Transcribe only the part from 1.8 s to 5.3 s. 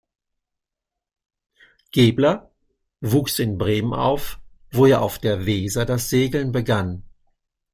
Gäbler wuchs in Bremen auf, wo er auf